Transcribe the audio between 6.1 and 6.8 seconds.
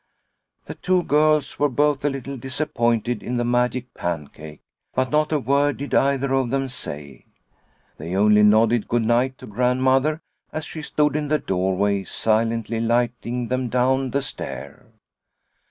of them